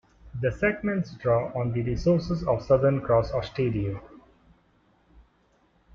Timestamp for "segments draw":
0.51-1.51